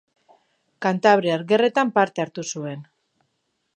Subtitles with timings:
[0.85, 2.83] Kantabriar Gerretan parte hartu zuen.